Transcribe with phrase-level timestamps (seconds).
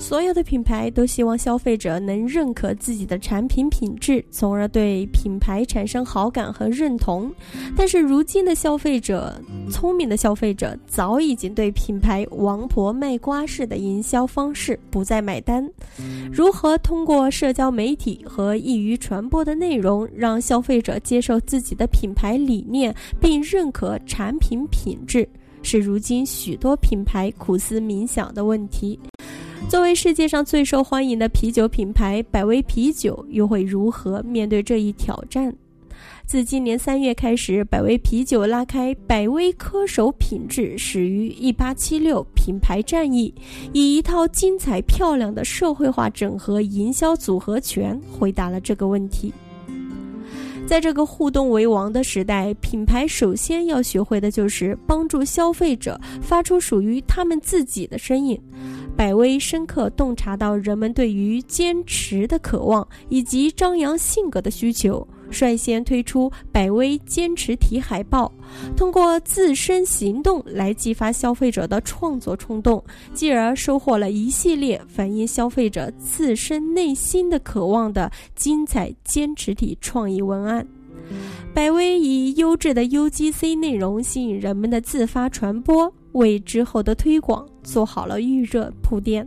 [0.00, 7.30] 所有的品牌都希望消费者能认可自己的产品品质，从而对品牌产生好感和认同。
[7.76, 9.38] 但是如今的消费者，
[9.70, 15.70] 聪明的消费者早已经对品牌王婆卖瓜式的营销方式不再买单。
[16.32, 25.28] 如何通过社交媒体和易于传播的内容，让消费者接受自己的品牌理念并认可产品品质，
[25.62, 28.98] 是如今许多品牌苦思冥想的问题。
[29.68, 35.54] 作为世界上最受欢迎的啤酒品牌，百威啤酒又会如何面对这一挑战？
[36.26, 43.32] 自今年三月开始，百威啤酒拉开“百威恪守品质，始于一八七六”品牌战役，
[43.72, 49.32] 以一套精彩漂亮的社会化整合营销组合拳回答了这个问题。
[50.66, 58.40] 在这个互动为王的时代，品牌首先要学会的就是帮助消费者发出属于他们自己的声音。
[59.00, 68.30] 百威深刻洞察到人们对于坚持的渴望以及张扬性格的需求，率先推出百威坚持体海报，
[68.76, 72.84] 通过自身行动来激发消费者的创作冲动，
[73.14, 80.66] 继而收获了一系列反映消费者自身内心的渴望的精彩坚持体创意文案。
[81.54, 85.90] 百威以优质的 UGC 内容吸引人们的自发传播。
[86.12, 89.26] 为之后的推广做好了预热铺垫。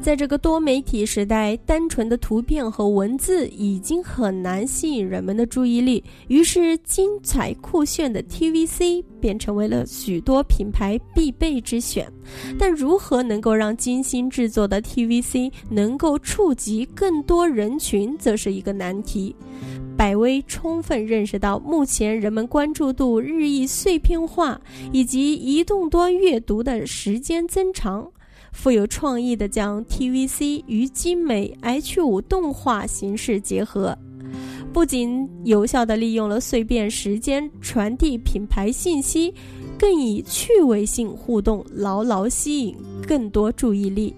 [0.00, 12.12] 在这个多媒体时代，单纯的图片和文字已经很难吸引人们的注意力，于是精彩酷炫的 TVC 便成为了许多品牌必备之选。
[12.58, 19.32] 但如何能够让精心制作的 TVC 能够触及更多人群，则是一个难题。
[20.02, 28.10] 百威充分认识到，目前人们关注度日益碎片化，以及移动端阅读的时间增长。
[28.50, 33.96] 富有创意的将 TVC 与精美 H5 动画形式结合，
[34.72, 39.32] 不仅有效地利用了碎片时间传递品牌信息，
[39.78, 42.74] 更以趣味性互动牢牢吸引
[43.06, 44.12] 更多注意力。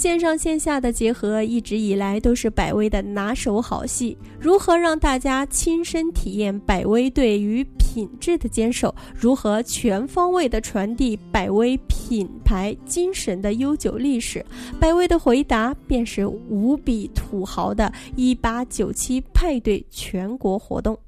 [0.00, 4.16] 线上线下的结合一直以来都是百威的拿手好戏。
[4.40, 8.94] 如何让大家亲身体验百威对于品质的坚守？
[9.14, 14.42] 如何全方位的传递百威品牌精神的悠久历史？
[14.80, 20.98] 百威的回答便是无比土豪的1897派对全国活动。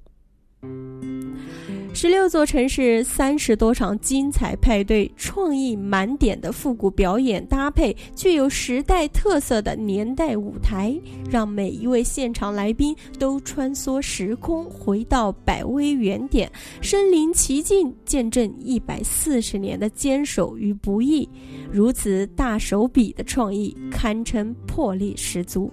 [1.95, 10.99] 十六座城市，三十多场精彩派对，创意满点的复古表演搭配，具有时代特色的年代舞台，
[11.31, 16.51] 让每一位现场来宾都穿梭时空，回到百威原点，
[16.81, 21.29] 身临其境，见证一百四十年的坚守与不易。
[21.71, 25.71] 如此大手笔的创意，堪称魄力十足。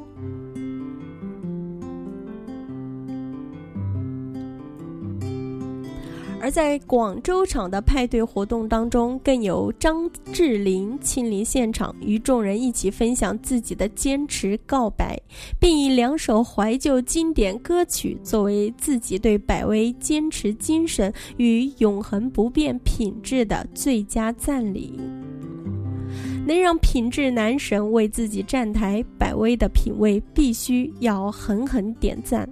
[6.50, 15.20] 在广州场的派对活动当中，更有张智霖亲临现场，与众人一起分享自己的坚持告白，
[15.60, 25.00] 并以两首怀旧经典歌曲作为自己对百威坚持精神与永恒不变品质的最佳赞礼。
[26.48, 32.50] 能让品质男神为自己站台，百威的品味必须要狠狠点赞。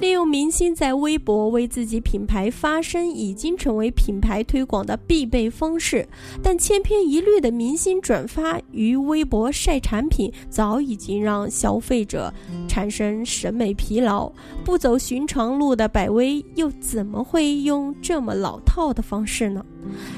[0.00, 6.08] 利用明星在微博为自己品牌发声，已经成为品牌推广的必备方式。
[6.40, 12.32] 但千篇一律的明星转发与微博晒产品，早已经让消费者
[12.68, 14.30] 产生审美疲劳。
[14.64, 19.64] 不走寻常路的百威，又怎么会用这么老套的方式呢？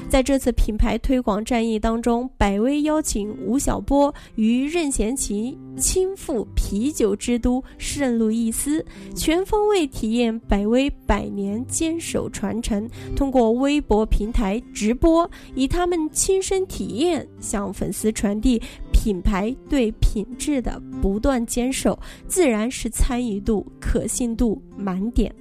[0.09, 8.85] 在这次品牌推广战役当中，百威邀请吴晓波与任贤齐亲赴啤酒之都圣路易斯，
[9.15, 12.89] 全方位体验百威百年坚守传承。
[13.15, 21.97] 通过微博平台直播，以他们亲身体验向粉丝传递品牌对品质的不断坚守，
[22.27, 25.33] 自然是参与度、可信度满点。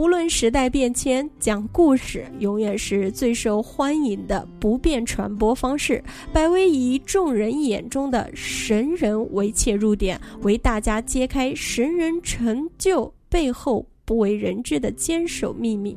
[0.00, 6.02] 无论时代变迁，讲故事永远是最受欢迎的不变传播方式。
[6.32, 15.94] 百威以众人眼中的神人为切入点，为大家揭开神人成就背后不为人知的坚守秘密。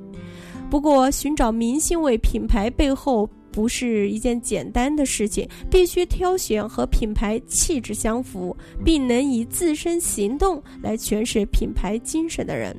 [0.69, 8.53] 不过，寻找明星为品牌背后不是一件简单的事情，必须挑选和品牌气质相符，
[8.83, 12.75] 并能以自身行动来诠释品牌精神的人。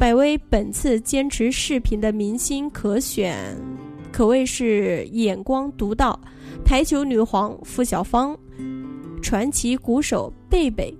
[0.00, 3.54] 百威本次坚持视频的明星可选，
[4.10, 6.18] 可谓是眼光独到。
[6.64, 8.34] 台球女皇付小芳，
[9.20, 10.96] 传奇鼓手贝贝，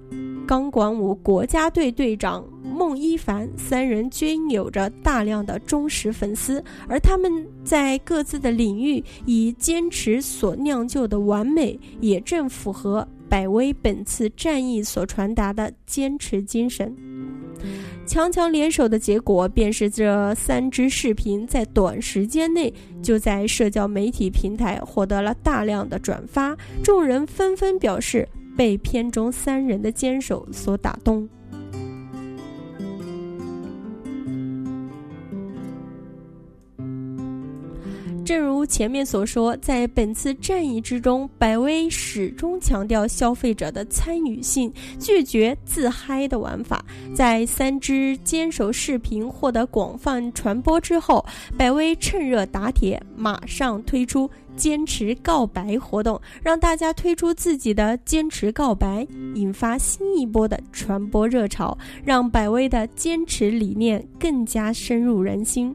[0.46, 2.44] 钢管舞国家队队长。
[2.62, 7.32] 孟一凡三人均有着大量的忠实粉丝，而他们
[7.64, 16.94] 在各自的领域以坚持所酿就的完美，也正符合百威本次战役所传达的坚持精神。
[18.10, 31.28] 强强联手的结果，便是这三支视频在短时间内就在社交媒体平台获得了大量的转发，众人纷纷表示被片中三人的坚守所打动。
[38.30, 46.80] 正如前面所说，在本次战役之中，百威始终强调消费者的参与性，拒绝自嗨的玩法。
[47.12, 51.26] 在三支坚守视频获得广泛传播之后，
[51.58, 59.04] 百威趁热打铁，马上推出坚持告白活动，让大家推出自己的坚持告白，
[59.34, 65.74] 引发新一波的传播热潮，让百威的坚持理念更加深入人心。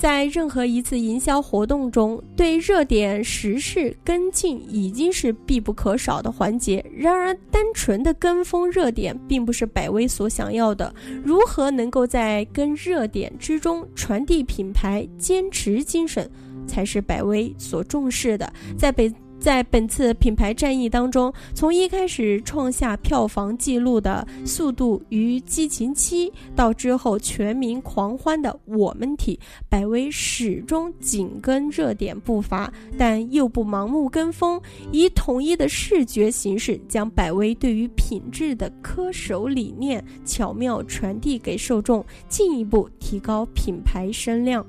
[0.00, 6.82] 在任何一次营销活动中，对热点时事跟进已经是必不可少的环节。
[6.96, 10.90] 然而，单纯的跟风热点并不是百威所想要的。
[11.22, 16.28] 如何能够在跟热点之中传递品牌坚持精神，
[16.66, 18.50] 才是百威所重视的。
[18.78, 19.12] 在北。
[19.40, 34.60] 在本次品牌战役当中，从一开始创下票房纪录的《速度与激情七》，到之后全民狂欢的《我们体》，百威始终紧跟热点步伐，但又不盲目跟风，
[34.92, 44.64] 以统一的视觉形式，将百威对于品质的恪守理念巧妙传递给受众，进一步提高品牌声量。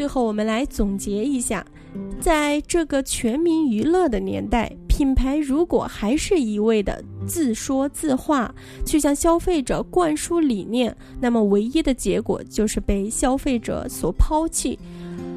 [0.00, 1.62] 最后，我们来总结一下。
[2.18, 8.50] 在这个全民娱乐的年代，品牌如果还是一味的自说自话，
[8.86, 14.78] 去向消费者灌输理念，那么唯一的结果就是被消费者所抛弃。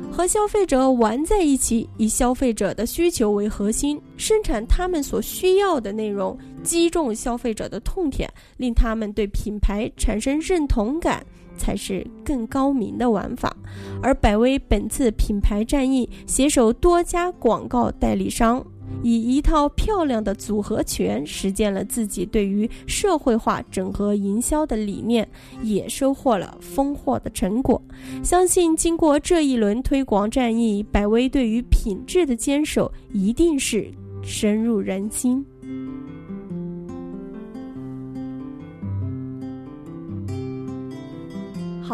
[0.10, 11.26] 和消费者玩在一起，以消费者的需求为核心，生产他们所需要的内容，击中消费者的痛点，令他们对品牌产生认同感。
[11.58, 13.56] 才是更高明的玩法，
[14.02, 18.66] 而百威本次品牌战役携手多家广告代理商，
[19.02, 25.28] 以一套漂亮的组合拳实践了自己对于社会化整合营销的理念，
[25.62, 27.82] 也收获了丰厚的成果。
[28.24, 33.90] 相信经过这一轮推广战役，百威对于品质的坚守一定是
[34.22, 35.46] 深入人心。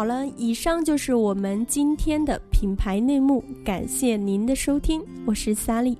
[0.00, 5.94] 好了，以上就是我们今天的品牌内幕，感谢您的收听，我是萨莉。